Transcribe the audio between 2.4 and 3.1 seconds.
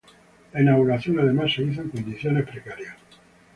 precarias.